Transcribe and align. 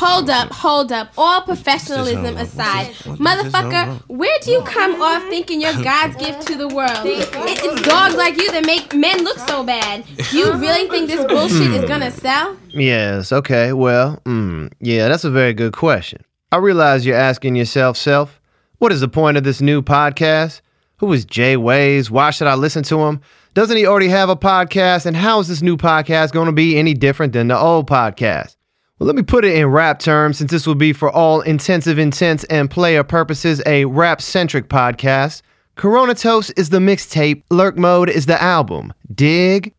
Hold 0.00 0.30
up, 0.30 0.50
hold 0.50 0.92
up. 0.92 1.12
All 1.18 1.42
professionalism 1.42 2.38
aside, 2.38 2.86
motherfucker, 3.04 4.00
where 4.08 4.38
do 4.40 4.50
you 4.50 4.62
come 4.62 5.02
off 5.02 5.22
thinking 5.24 5.60
you're 5.60 5.74
God's 5.82 6.16
gift 6.16 6.46
to 6.46 6.56
the 6.56 6.68
world? 6.68 7.04
It, 7.04 7.28
it's 7.34 7.82
dogs 7.82 8.14
like 8.14 8.38
you 8.38 8.50
that 8.50 8.64
make 8.64 8.94
men 8.94 9.22
look 9.24 9.38
so 9.40 9.62
bad. 9.62 10.06
Do 10.30 10.38
you 10.38 10.52
really 10.56 10.88
think 10.88 11.10
this 11.10 11.22
bullshit 11.26 11.72
is 11.72 11.84
gonna 11.84 12.10
sell? 12.10 12.56
Yes, 12.70 13.30
okay, 13.30 13.74
well, 13.74 14.22
mm, 14.24 14.72
yeah, 14.80 15.08
that's 15.08 15.24
a 15.24 15.30
very 15.30 15.52
good 15.52 15.74
question. 15.74 16.24
I 16.50 16.56
realize 16.56 17.04
you're 17.04 17.16
asking 17.16 17.56
yourself, 17.56 17.98
self, 17.98 18.40
what 18.78 18.92
is 18.92 19.02
the 19.02 19.08
point 19.08 19.36
of 19.36 19.44
this 19.44 19.60
new 19.60 19.82
podcast? 19.82 20.62
Who 20.96 21.12
is 21.12 21.26
Jay 21.26 21.58
Ways? 21.58 22.10
Why 22.10 22.30
should 22.30 22.46
I 22.46 22.54
listen 22.54 22.82
to 22.84 23.00
him? 23.00 23.20
Doesn't 23.52 23.76
he 23.76 23.84
already 23.84 24.08
have 24.08 24.30
a 24.30 24.36
podcast? 24.36 25.04
And 25.04 25.14
how 25.14 25.40
is 25.40 25.48
this 25.48 25.60
new 25.60 25.76
podcast 25.76 26.32
going 26.32 26.46
to 26.46 26.52
be 26.52 26.78
any 26.78 26.94
different 26.94 27.34
than 27.34 27.48
the 27.48 27.58
old 27.58 27.86
podcast? 27.86 28.56
Well, 29.00 29.06
let 29.06 29.16
me 29.16 29.22
put 29.22 29.46
it 29.46 29.56
in 29.56 29.66
rap 29.68 29.98
terms 29.98 30.36
since 30.36 30.50
this 30.50 30.66
will 30.66 30.74
be 30.74 30.92
for 30.92 31.10
all 31.10 31.40
intensive 31.40 31.98
intents 31.98 32.44
and 32.44 32.70
player 32.70 33.02
purposes 33.02 33.62
a 33.64 33.86
rap 33.86 34.20
centric 34.20 34.68
podcast. 34.68 35.40
Corona 35.74 36.14
Toast 36.14 36.52
is 36.58 36.68
the 36.68 36.80
mixtape, 36.80 37.42
Lurk 37.48 37.78
Mode 37.78 38.10
is 38.10 38.26
the 38.26 38.40
album. 38.42 38.92
Dig? 39.14 39.72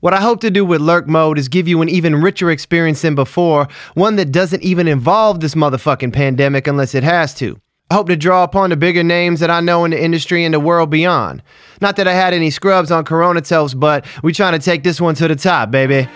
What 0.00 0.12
I 0.12 0.20
hope 0.20 0.42
to 0.42 0.50
do 0.50 0.62
with 0.62 0.82
Lurk 0.82 1.08
Mode 1.08 1.38
is 1.38 1.48
give 1.48 1.66
you 1.66 1.80
an 1.80 1.88
even 1.88 2.16
richer 2.16 2.50
experience 2.50 3.00
than 3.00 3.14
before, 3.14 3.66
one 3.94 4.16
that 4.16 4.30
doesn't 4.30 4.62
even 4.62 4.88
involve 4.88 5.40
this 5.40 5.54
motherfucking 5.54 6.12
pandemic 6.12 6.66
unless 6.66 6.94
it 6.94 7.02
has 7.02 7.32
to. 7.36 7.58
I 7.90 7.94
hope 7.94 8.08
to 8.08 8.16
draw 8.16 8.44
upon 8.44 8.68
the 8.68 8.76
bigger 8.76 9.02
names 9.02 9.40
that 9.40 9.48
I 9.48 9.60
know 9.60 9.86
in 9.86 9.92
the 9.92 10.04
industry 10.04 10.44
and 10.44 10.52
the 10.52 10.60
world 10.60 10.90
beyond. 10.90 11.42
Not 11.80 11.96
that 11.96 12.06
I 12.06 12.12
had 12.12 12.34
any 12.34 12.50
scrubs 12.50 12.90
on 12.90 13.06
Corona 13.06 13.40
Toast, 13.40 13.80
but 13.80 14.04
we 14.22 14.34
trying 14.34 14.52
to 14.52 14.62
take 14.62 14.84
this 14.84 15.00
one 15.00 15.14
to 15.14 15.28
the 15.28 15.36
top, 15.36 15.70
baby. 15.70 16.06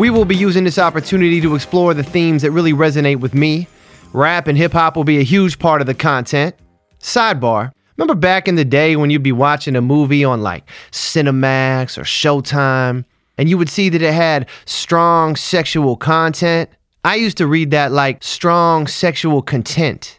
We 0.00 0.08
will 0.08 0.24
be 0.24 0.34
using 0.34 0.64
this 0.64 0.78
opportunity 0.78 1.42
to 1.42 1.54
explore 1.54 1.92
the 1.92 2.02
themes 2.02 2.40
that 2.40 2.52
really 2.52 2.72
resonate 2.72 3.20
with 3.20 3.34
me. 3.34 3.68
Rap 4.14 4.48
and 4.48 4.56
hip 4.56 4.72
hop 4.72 4.96
will 4.96 5.04
be 5.04 5.18
a 5.18 5.22
huge 5.22 5.58
part 5.58 5.82
of 5.82 5.86
the 5.86 5.92
content. 5.92 6.56
Sidebar 7.00 7.70
Remember 7.98 8.14
back 8.14 8.48
in 8.48 8.54
the 8.54 8.64
day 8.64 8.96
when 8.96 9.10
you'd 9.10 9.22
be 9.22 9.30
watching 9.30 9.76
a 9.76 9.82
movie 9.82 10.24
on 10.24 10.40
like 10.40 10.64
Cinemax 10.90 11.98
or 11.98 12.04
Showtime, 12.04 13.04
and 13.36 13.50
you 13.50 13.58
would 13.58 13.68
see 13.68 13.90
that 13.90 14.00
it 14.00 14.14
had 14.14 14.48
strong 14.64 15.36
sexual 15.36 15.98
content? 15.98 16.70
I 17.04 17.16
used 17.16 17.36
to 17.36 17.46
read 17.46 17.70
that 17.72 17.92
like 17.92 18.24
strong 18.24 18.86
sexual 18.86 19.42
content. 19.42 20.18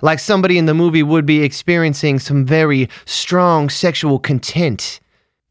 Like 0.00 0.18
somebody 0.18 0.58
in 0.58 0.66
the 0.66 0.74
movie 0.74 1.04
would 1.04 1.26
be 1.26 1.44
experiencing 1.44 2.18
some 2.18 2.44
very 2.44 2.88
strong 3.04 3.70
sexual 3.70 4.18
content 4.18 4.98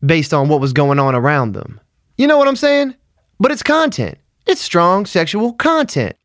based 0.06 0.34
on 0.34 0.50
what 0.50 0.60
was 0.60 0.74
going 0.74 1.00
on 1.00 1.16
around 1.16 1.54
them. 1.54 1.80
You 2.18 2.28
know 2.28 2.38
what 2.38 2.50
I'm 2.50 2.58
saying? 2.58 2.96
But 3.42 3.52
it's 3.52 3.64
content. 3.64 4.20
It's 4.46 4.62
strong 4.62 5.08
sexual 5.08 5.54
content. 5.54 6.16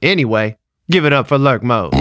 Anyway, 0.00 0.56
give 0.90 1.04
it 1.04 1.12
up 1.12 1.26
for 1.26 1.36
Lurk 1.36 1.62
Mode. 1.62 1.92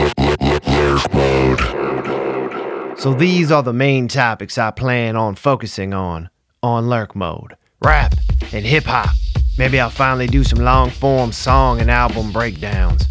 So 2.97 3.13
these 3.13 3.51
are 3.51 3.61
the 3.61 3.73
main 3.73 4.07
topics 4.07 4.57
I 4.57 4.71
plan 4.71 5.17
on 5.17 5.35
focusing 5.35 5.93
on 5.93 6.29
on 6.61 6.87
Lurk 6.87 7.13
Mode. 7.13 7.57
Rap 7.83 8.13
and 8.53 8.65
hip 8.65 8.85
hop. 8.85 9.09
Maybe 9.57 9.81
I'll 9.81 9.89
finally 9.89 10.27
do 10.27 10.45
some 10.45 10.63
long 10.63 10.91
form 10.91 11.33
song 11.33 11.81
and 11.81 11.91
album 11.91 12.31
breakdowns. 12.31 13.05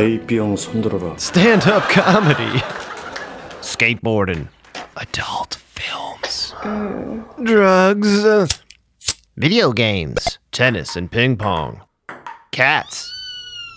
Stand 1.18 1.68
up 1.68 1.84
comedy. 1.84 2.58
Skateboarding. 3.60 4.48
Adult 4.96 5.54
films. 5.54 6.52
Drugs. 7.44 8.60
Video 9.36 9.72
games. 9.72 10.38
Tennis 10.50 10.96
and 10.96 11.08
ping 11.08 11.36
pong. 11.36 11.80
Cats. 12.50 13.08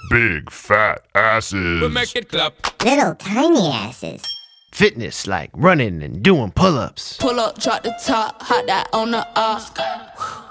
Big 0.10 0.50
fat 0.50 1.02
asses. 1.14 1.82
Little 1.84 3.16
tiny 3.16 3.70
asses. 3.70 4.24
Fitness 4.72 5.28
like 5.28 5.50
running 5.54 6.02
and 6.04 6.24
doing 6.24 6.52
pull 6.52 6.78
ups. 6.78 7.18
Pull 7.18 7.40
up, 7.40 7.60
drop 7.60 7.84
the 7.84 7.94
top, 8.06 8.42
hot 8.42 8.66
that 8.68 8.88
on 8.94 9.12
the. 9.12 9.28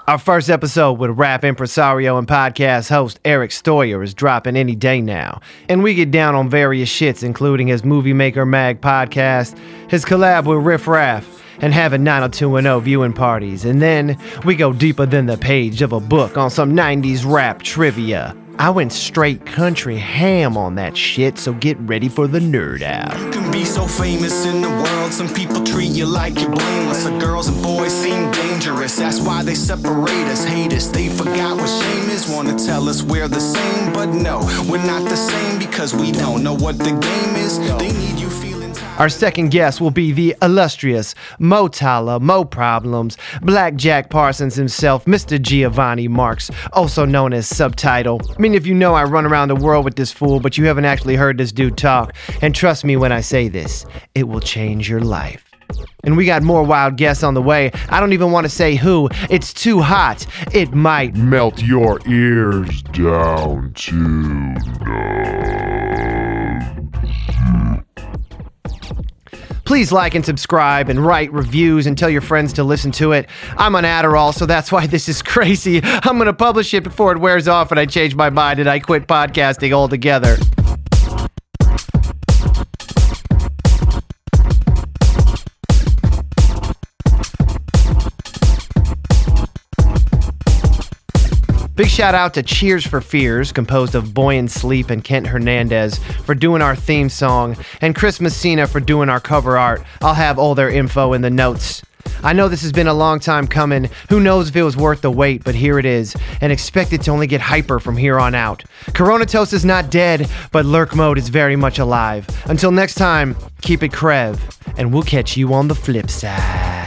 Our 0.07 0.17
first 0.19 0.49
episode 0.49 0.93
with 0.93 1.11
rap 1.11 1.43
impresario 1.43 2.17
and 2.17 2.27
podcast 2.27 2.89
host 2.89 3.19
Eric 3.25 3.51
Stoyer 3.51 4.03
is 4.03 4.13
dropping 4.13 4.55
any 4.55 4.75
day 4.75 5.01
now. 5.01 5.39
And 5.67 5.81
we 5.83 5.93
get 5.95 6.11
down 6.11 6.35
on 6.35 6.49
various 6.49 6.89
shits, 6.89 7.23
including 7.23 7.67
his 7.67 7.83
Movie 7.83 8.13
Maker 8.13 8.45
Mag 8.45 8.81
podcast, 8.81 9.57
his 9.89 10.05
collab 10.05 10.45
with 10.45 10.65
Riff 10.65 10.87
Raff, 10.87 11.41
and 11.61 11.73
having 11.73 12.03
90210 12.03 12.83
viewing 12.83 13.13
parties. 13.13 13.65
And 13.65 13.81
then 13.81 14.17
we 14.45 14.55
go 14.55 14.73
deeper 14.73 15.05
than 15.05 15.25
the 15.27 15.37
page 15.37 15.81
of 15.81 15.91
a 15.93 15.99
book 15.99 16.37
on 16.37 16.49
some 16.49 16.75
90s 16.75 17.23
rap 17.25 17.61
trivia. 17.63 18.35
I 18.59 18.69
went 18.71 18.91
straight 18.91 19.45
country 19.45 19.95
ham 19.95 20.57
on 20.57 20.75
that 20.75 20.97
shit, 20.97 21.37
so 21.37 21.53
get 21.53 21.77
ready 21.79 22.09
for 22.09 22.27
the 22.27 22.39
nerd 22.39 22.81
out. 22.81 23.17
You 23.17 23.31
can 23.31 23.49
be 23.53 23.63
so 23.63 23.87
famous 23.87 24.45
in 24.45 24.61
the 24.61 24.67
world, 24.67 25.13
some 25.13 25.33
people 25.33 25.63
treat 25.63 25.91
you 25.91 26.05
like 26.05 26.37
you're 26.37 26.51
blameless. 26.51 27.05
The 27.05 27.17
girls 27.19 27.47
and 27.47 27.63
boys 27.63 27.93
seem 27.93 28.29
dangerous, 28.31 28.97
that's 28.97 29.21
why 29.21 29.43
they 29.43 29.55
separate 29.55 30.27
us, 30.27 30.43
hate 30.43 30.73
us. 30.73 30.89
They 30.89 31.07
forgot 31.07 31.55
what 31.55 31.69
shame 31.69 32.09
is, 32.09 32.27
wanna 32.27 32.59
tell 32.59 32.89
us 32.89 33.01
we're 33.01 33.29
the 33.29 33.39
same, 33.39 33.93
but 33.93 34.07
no, 34.07 34.39
we're 34.69 34.85
not 34.85 35.07
the 35.07 35.15
same 35.15 35.57
because 35.57 35.95
we 35.95 36.11
don't 36.11 36.43
know 36.43 36.53
what 36.53 36.77
the 36.79 36.91
game 36.91 37.35
is. 37.37 37.59
They 37.59 37.93
need 37.93 38.19
you. 38.19 38.28
Our 38.99 39.07
second 39.07 39.51
guest 39.51 39.79
will 39.79 39.91
be 39.91 40.11
the 40.11 40.35
illustrious 40.41 41.15
Mo 41.39 41.69
Tala, 41.69 42.19
Mo 42.19 42.43
Problems, 42.43 43.17
Black 43.41 43.75
Jack 43.75 44.09
Parsons 44.09 44.55
himself, 44.55 45.05
Mr. 45.05 45.41
Giovanni 45.41 46.09
Marks, 46.09 46.51
also 46.73 47.05
known 47.05 47.31
as 47.31 47.47
Subtitle. 47.47 48.19
Mean, 48.37 48.53
if 48.53 48.67
you 48.67 48.75
know 48.75 48.95
I 48.95 49.05
run 49.05 49.25
around 49.25 49.47
the 49.47 49.55
world 49.55 49.85
with 49.85 49.95
this 49.95 50.11
fool, 50.11 50.41
but 50.41 50.57
you 50.57 50.65
haven't 50.65 50.83
actually 50.83 51.15
heard 51.15 51.37
this 51.37 51.53
dude 51.53 51.77
talk, 51.77 52.13
and 52.41 52.53
trust 52.53 52.83
me 52.83 52.97
when 52.97 53.13
I 53.13 53.21
say 53.21 53.47
this, 53.47 53.85
it 54.15 54.27
will 54.27 54.41
change 54.41 54.89
your 54.89 54.99
life. 54.99 55.45
And 56.03 56.17
we 56.17 56.25
got 56.25 56.43
more 56.43 56.63
wild 56.63 56.97
guests 56.97 57.23
on 57.23 57.35
the 57.35 57.41
way. 57.41 57.71
I 57.87 58.01
don't 58.01 58.11
even 58.11 58.33
want 58.33 58.45
to 58.45 58.49
say 58.49 58.75
who. 58.75 59.07
It's 59.29 59.53
too 59.53 59.79
hot. 59.79 60.27
It 60.53 60.73
might. 60.73 61.15
Melt 61.15 61.61
your 61.61 62.01
ears 62.05 62.81
down 62.81 63.71
to. 63.75 65.88
Please 69.69 69.91
like 69.91 70.15
and 70.15 70.25
subscribe 70.25 70.89
and 70.89 71.05
write 71.05 71.31
reviews 71.31 71.85
and 71.85 71.95
tell 71.95 72.09
your 72.09 72.21
friends 72.21 72.53
to 72.53 72.63
listen 72.63 72.91
to 72.93 73.11
it. 73.11 73.29
I'm 73.55 73.75
on 73.75 73.83
Adderall, 73.83 74.33
so 74.33 74.47
that's 74.47 74.71
why 74.71 74.87
this 74.87 75.07
is 75.07 75.21
crazy. 75.35 75.79
I'm 75.83 76.17
going 76.17 76.25
to 76.25 76.33
publish 76.33 76.73
it 76.73 76.83
before 76.83 77.11
it 77.11 77.19
wears 77.19 77.47
off 77.47 77.69
and 77.69 77.79
I 77.79 77.85
change 77.85 78.15
my 78.15 78.31
mind 78.31 78.59
and 78.59 78.67
I 78.67 78.79
quit 78.79 79.05
podcasting 79.05 79.71
altogether. 79.71 80.37
Big 91.79 91.87
shout 91.87 92.13
out 92.13 92.33
to 92.33 92.43
Cheers 92.43 92.85
for 92.85 92.99
Fears, 92.99 93.53
composed 93.53 93.95
of 93.95 94.13
Boy 94.13 94.37
and 94.37 94.51
Sleep 94.51 94.89
and 94.89 95.01
Kent 95.01 95.27
Hernandez, 95.27 95.97
for 96.25 96.35
doing 96.35 96.61
our 96.61 96.75
theme 96.75 97.07
song, 97.07 97.55
and 97.79 97.95
Chris 97.95 98.19
Messina 98.19 98.67
for 98.67 98.81
doing 98.81 99.07
our 99.07 99.21
cover 99.21 99.57
art. 99.57 99.81
I'll 100.01 100.13
have 100.13 100.37
all 100.37 100.55
their 100.55 100.69
info 100.69 101.13
in 101.13 101.21
the 101.21 101.29
notes. 101.29 101.81
I 102.21 102.33
know 102.33 102.49
this 102.49 102.63
has 102.63 102.73
been 102.73 102.87
a 102.87 102.93
long 102.93 103.21
time 103.21 103.47
coming. 103.47 103.89
Who 104.09 104.19
knows 104.19 104.49
if 104.49 104.57
it 104.57 104.63
was 104.63 104.75
worth 104.75 104.99
the 104.99 105.09
wait, 105.09 105.45
but 105.45 105.55
here 105.55 105.79
it 105.79 105.85
is, 105.85 106.17
and 106.41 106.51
expect 106.51 106.91
it 106.91 107.01
to 107.03 107.11
only 107.11 107.27
get 107.27 107.39
hyper 107.39 107.79
from 107.79 107.95
here 107.95 108.19
on 108.19 108.35
out. 108.35 108.65
Corona 108.93 109.25
Toast 109.25 109.53
is 109.53 109.63
not 109.63 109.89
dead, 109.89 110.29
but 110.51 110.65
Lurk 110.65 110.97
Mode 110.97 111.17
is 111.17 111.29
very 111.29 111.55
much 111.55 111.79
alive. 111.79 112.27
Until 112.49 112.71
next 112.71 112.95
time, 112.95 113.37
keep 113.61 113.83
it 113.83 113.93
crev, 113.93 114.37
and 114.77 114.93
we'll 114.93 115.03
catch 115.03 115.37
you 115.37 115.53
on 115.53 115.69
the 115.69 115.75
flip 115.75 116.09
side. 116.09 116.78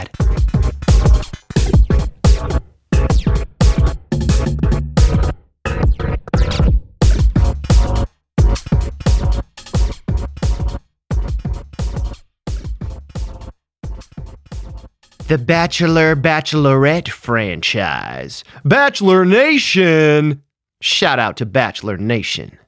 The 15.33 15.39
Bachelor 15.39 16.15
Bachelorette 16.15 17.09
franchise. 17.09 18.43
Bachelor 18.63 19.25
Nation! 19.25 20.43
Shout 20.79 21.17
out 21.17 21.37
to 21.37 21.47
Bachelor 21.47 21.97
Nation. 21.97 22.59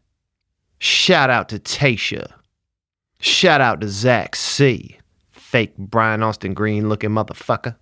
Shout 0.80 1.30
out 1.30 1.48
to 1.50 1.60
Tasha. 1.60 2.32
Shout 3.20 3.62
out 3.62 3.82
to 3.82 3.88
Zach 3.88 4.36
C. 4.36 4.98
Fake 5.32 5.78
Brian 5.78 6.24
Austin 6.24 6.56
Green 6.56 6.90
looking 6.90 7.12
motherfucker. 7.12 7.76